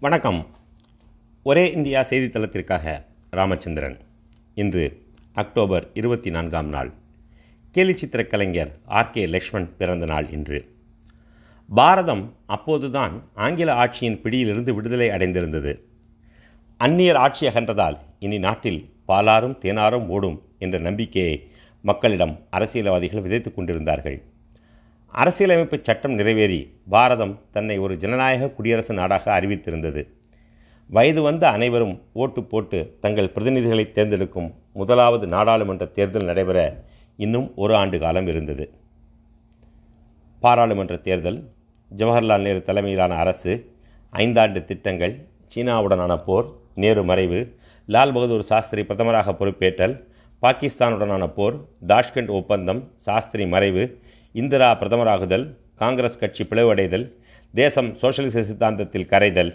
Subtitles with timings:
[0.00, 0.46] வணக்கம்.
[1.42, 3.98] ஒரே இந்தியா செய்தித்தளத்திற்காக ராமச்சந்திரன்.
[4.54, 6.92] இன்று அக்டோபர் இருபத்தி நான்காம் நாள்.
[7.74, 9.10] கேலிச்சித்திர கலைஞர் ஆர்.
[9.10, 9.26] கே.
[9.26, 10.74] லக்ஷ்மண் பிறந்த நாள் இன்று.
[11.68, 15.80] பாரதம் அப்போதுதான் ஆங்கில ஆட்சியின் பிடியிலிருந்து விடுதலை அடைந்திருந்தது.
[16.78, 24.22] அந்நியர் ஆட்சி அகன்றதால் இனி நாட்டில் பாலாரும் தேனாரும் ஓடும் என்ற நம்பிக்கையை மக்களிடம் அரசியல்வாதிகள் விதைத்துக் கொண்டிருந்தார்கள்.
[25.14, 30.02] அரசியலமைப்பு சட்டம் நிறைவேறி பாரதம் தன்னை ஒரு ஜனநாயக குடியரசு நாடாக அறிவித்திருந்தது.
[30.90, 36.58] வயது வந்த அனைவரும் ஓட்டு போட்டு தங்கள் பிரதிநிதிகளை தேர்ந்தெடுக்கும் முதலாவது நாடாளுமன்ற தேர்தல் நடைபெற
[37.18, 38.64] இன்னும் ஒரு ஆண்டு காலம் இருந்தது.
[40.42, 41.38] பாராளுமன்ற தேர்தல்
[41.90, 43.52] ஜவஹர்லால் நேரு தலைமையிலான அரசு
[44.12, 45.14] ஐந்தாண்டு திட்டங்கள்
[45.54, 47.40] சீனாவுடனான போர் நேரு மறைவு
[47.88, 49.94] லால் பகதூர் சாஸ்திரி பிரதமராக பொறுப்பேற்றல்
[50.42, 53.84] பாகிஸ்தானுடனான போர் தாஷ்கண்ட் ஒப்பந்தம் சாஸ்திரி மறைவு
[54.34, 55.44] இந்திரா பிரதமராகுதல்
[55.76, 57.06] காங்கிரஸ் கட்சி பிளவடைதல்
[57.54, 59.52] தேசம் சோஷலிச சித்தாந்தத்தில் கரைதல்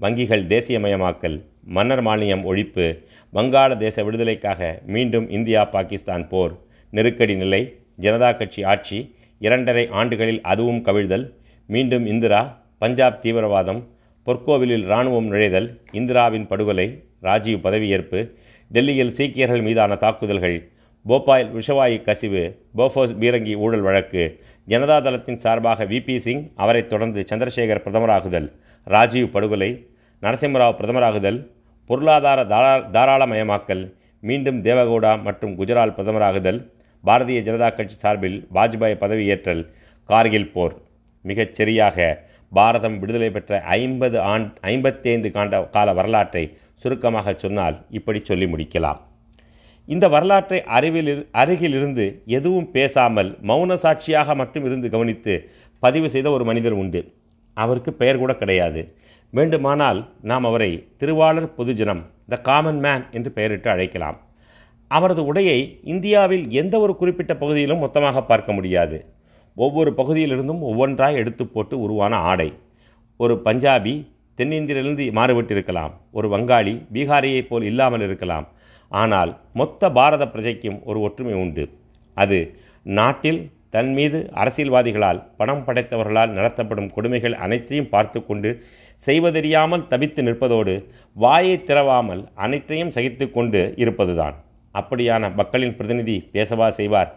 [0.00, 1.36] வங்கிகள் தேசியமயமாக்கல்
[1.68, 2.86] மன்னர் மானியம் ஒழிப்பு
[3.32, 6.54] வங்காள தேச விடுதலைக்காக மீண்டும் இந்தியா பாகிஸ்தான் போர்
[6.92, 7.62] நெருக்கடி நிலை
[8.00, 8.98] ஜனதா கட்சி ஆட்சி
[9.40, 11.26] இரண்டரை ஆண்டுகளில் அதுவும் கவிழ்தல்
[11.68, 12.40] மீண்டும் இந்திரா
[12.78, 13.80] பஞ்சாப் தீவிரவாதம்
[14.26, 16.88] பொற்கோவிலில் இராணுவம் நுழைதல் இந்திராவின் படுகொலை
[17.20, 18.20] ராஜீவ் பதவியேற்பு
[18.70, 20.58] டெல்லியில் சீக்கியர்கள் மீதான தாக்குதல்கள்
[21.08, 22.42] போபால் விஷவாயு கசிவு
[22.76, 24.24] போஃபோஸ் பீரங்கி ஊழல் வழக்கு.
[24.68, 28.48] ஜனதா தளத்தின் சார்பாக விபி சிங் அவரைத் தொடர்ந்து சந்திரசேகர் பிரதமராகுதல்
[28.86, 29.70] ராஜீவ் படுகொலை
[30.22, 31.40] நரசிம்மராவ் பிரதமராகுதல்
[31.90, 33.84] பொருளாதார தாரா தாராளமயமாக்கல்
[34.28, 36.60] மீண்டும் தேவகவுடா மற்றும் குஜரால் பிரதமராகுதல்
[37.04, 39.62] பாரதிய ஜனதா கட்சி சார்பில் வாஜ்பாய் பதவியேற்றல்
[40.08, 40.74] கார்கில் போர்.
[41.24, 41.96] மிகச் சரியாக
[42.52, 46.44] பாரதம் விடுதலை பெற்ற ஐம்பது ஆண் ஐம்பத்தைந்து காண்ட கால வரலாற்றை
[46.82, 49.00] சுருக்கமாக சொன்னால் இப்படி சொல்லி முடிக்கலாம்.
[49.88, 55.34] இந்த வரலாற்றை அறிவில் அருகிலிருந்து எதுவும் பேசாமல் மௌன சாட்சியாக மட்டும் இருந்து கவனித்து
[55.78, 57.00] பதிவு செய்த ஒரு மனிதர் உண்டு.
[57.56, 58.82] அவருக்கு பெயர் கூட கிடையாது.
[59.30, 64.18] வேண்டுமானால் நாம் அவரை திருவாளர் பொதுஜனம் த காமன் மேன் என்று பெயரிட்டு அழைக்கலாம்.
[64.88, 68.98] அவரது உடையை இந்தியாவில் எந்த ஒரு குறிப்பிட்ட பகுதியிலும் மொத்தமாக பார்க்க முடியாது.
[69.54, 72.52] ஒவ்வொரு பகுதியிலிருந்தும் ஒவ்வொன்றாய் எடுத்து போட்டு உருவான ஆடை.
[73.16, 73.94] ஒரு பஞ்சாபி
[74.38, 75.92] தென்னிந்தியிலிருந்து மாறுபட்டிருக்கலாம்.
[76.10, 78.46] ஒரு வங்காளி பீகாரியைப் போல் இல்லாமல் இருக்கலாம்.
[79.00, 81.64] ஆனால் மொத்த பாரத பிரஜைக்கும் ஒரு ஒற்றுமை உண்டு.
[82.16, 82.38] அது
[82.98, 83.40] நாட்டில்
[83.74, 88.50] தன் மீது அரசியல்வாதிகளால் பணம் படைத்தவர்களால் நடத்தப்படும் கொடுமைகள் அனைத்தையும் பார்த்து கொண்டு
[89.02, 90.74] செய்வதறியாமல் தவித்து நிற்பதோடு
[91.22, 94.36] வாயை திறவாமல் அனைத்தையும் சகித்து கொண்டு இருப்பதுதான்.
[94.74, 97.10] அப்படியான மக்களின் பிரதிநிதி பேசவா செய்வார்.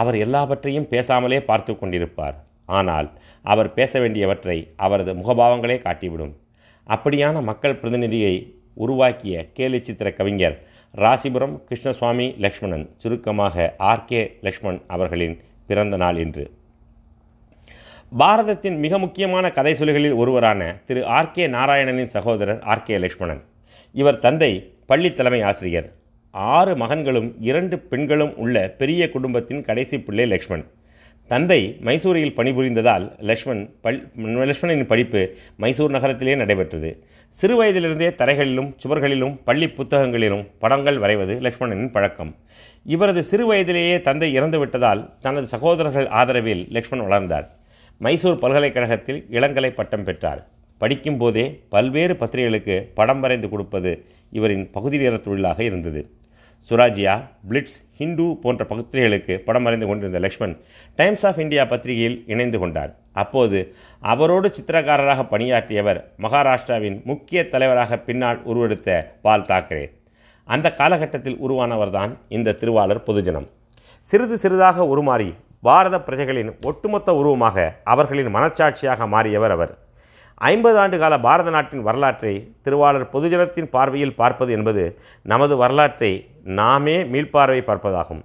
[0.00, 2.36] அவர் எல்லாவற்றையும் பேசாமலே பார்த்து கொண்டிருப்பார்.
[2.78, 3.08] ஆனால்
[3.44, 6.34] அவர் பேச வேண்டியவற்றை அவரது முகபாவங்களே காட்டிவிடும்.
[6.86, 8.34] அப்படியான மக்கள் பிரதிநிதியை
[8.84, 10.56] உருவாக்கிய கேலி சித்திர கவிஞர்
[10.96, 16.50] ராசிபுரம் கிருஷ்ணசுவாமி லக்ஷ்மணன் சுருக்கமாக ஆர் கே லக்ஷ்மண் அவர்களின் பிறந்த நாள் இன்று.
[18.18, 23.42] பாரதத்தின் மிக முக்கியமான கதை சொல்லிகளில் ஒருவரான திரு ஆர் கே நாராயணனின் சகோதரர் ஆர் கே லக்ஷ்மணன்.
[23.92, 25.92] இவர் தந்தை பள்ளி தலைமை ஆசிரியர்.
[26.30, 30.64] ஆறு மகன்களும் இரண்டு பெண்களும் உள்ள பெரிய குடும்பத்தின் கடைசி பிள்ளை லக்ஷ்மண்
[31.30, 33.98] தந்தை மைசூரில் பணிபுரிந்ததால் லக்ஷ்மண் பல்
[34.50, 35.20] லக்ஷ்மணனின் படிப்பு
[35.56, 36.90] மைசூர் நகரத்திலே நடைபெற்றது.
[37.28, 42.32] சிறு வயதிலிருந்தே தரைகளிலும் சுவர்களிலும் பள்ளி புத்தகங்களிலும் படங்கள் வரைவது லக்ஷ்மணனின் பழக்கம்.
[42.84, 47.46] இவரது சிறு வயதிலேயே தந்தை இறந்துவிட்டதால் தனது சகோதரர்கள் ஆதரவில் லக்ஷ்மண் வளர்ந்தார்.
[47.98, 50.42] மைசூர் பல்கலைக்கழகத்தில் இளங்கலை பட்டம் பெற்றார்.
[50.78, 53.92] படிக்கும் போதே பல்வேறு பத்திரிகைகளுக்கு படம் வரைந்து கொடுப்பது
[54.30, 56.02] இவரின் பகுதி நேர தொழிலாக இருந்தது.
[56.68, 57.14] சுராஜியா
[57.48, 60.54] பிளிட்ஸ் ஹிந்து போன்ற பத்திரிகைகளுக்கு படம் வரைந்து கொண்டிருந்த லக்ஷ்மண்
[60.96, 62.92] டைம்ஸ் ஆஃப் இந்தியா பத்திரிகையில் இணைந்து கொண்டார்.
[63.12, 69.90] அப்போது அவரோடு சித்திரக்காரராக பணியாற்றியவர் மகாராஷ்டிராவின் முக்கிய தலைவராக பின்னால் உருவெடுத்த பால் தாக்கரே.
[70.44, 73.48] அந்த காலகட்டத்தில் உருவானவர்தான் இந்த திருவாளர் பொதுஜனம்.
[74.00, 79.78] சிறிது சிறிதாக உருமாறி பாரத பிரஜைகளின் ஒட்டுமொத்த உருவமாக அவர்களின் மனச்சாட்சியாக மாறியவர் அவர்.
[80.42, 87.60] ஐம்பது ஆண்டு கால பாரத நாட்டின் வரலாற்றை திருவாளர் பொதுஜனத்தின் பார்வையில் பார்ப்பது என்பது நமது வரலாற்றை நாமே மீள்பார்வை
[87.60, 88.22] பார்ப்பதாகும்.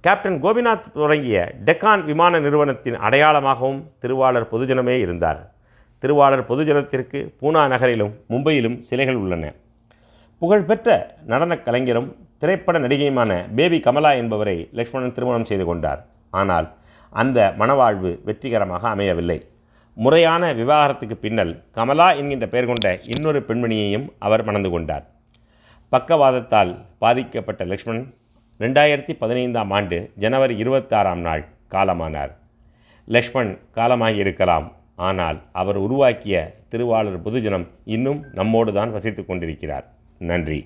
[0.00, 5.50] கேப்டன் கோபிநாத் தொடங்கிய டெக்கான் விமான நிறுவனத்தின் அடையாளமாகவும் திருவாளர் பொதுஜனமே இருந்தார்.
[5.98, 9.52] திருவாளர் பொதுஜனத்திற்கு பூனா நகரிலும் மும்பையிலும் சிலைகள் உள்ளன.
[10.38, 16.06] புகழ்பெற்ற நடனக் கலைஞரும் திரைப்பட நடிகையுமான பேபி கமலா என்பவரை லக்ஷ்மணன் திருமணம் செய்து கொண்டார்.
[16.30, 16.68] ஆனால்
[17.10, 19.44] அந்த மனவாழ்வு வெற்றிகரமாக அமையவில்லை.
[19.96, 25.04] முறையான விவாகரத்துக்கு பின்னல் கமலா என்கின்ற பெயர் கொண்ட இன்னொரு பெண்மணியையும் அவர் மணந்து கொண்டார்.
[25.92, 28.02] பக்கவாதத்தால் பாதிக்கப்பட்ட லக்ஷ்மண்
[28.60, 31.44] ரெண்டாயிரத்தி பதினைந்தாம் ஆண்டு ஜனவரி இருபத்தாறாம் நாள்
[31.74, 32.32] காலமானார்.
[33.14, 34.66] லக்ஷ்மண் காலமாகி இருக்கலாம்
[35.08, 36.36] ஆனால் அவர் உருவாக்கிய
[36.68, 39.86] திருவாளர் பொதுஜனம் இன்னும் நம்மோடு தான் வசித்து கொண்டிருக்கிறார்.
[40.30, 40.60] நன்றி.